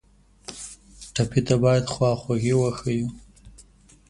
[1.13, 3.07] ټپي ته باید خواخوږي وښیو.